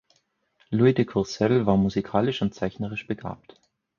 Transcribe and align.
Louise 0.71 0.95
de 0.95 1.03
Corcelles 1.05 1.67
war 1.67 1.77
musikalisch 1.77 2.41
und 2.41 2.55
zeichnerisch 2.55 3.05
begabt. 3.05 3.59